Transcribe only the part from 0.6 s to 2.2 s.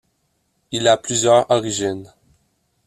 Il a plusieurs origines.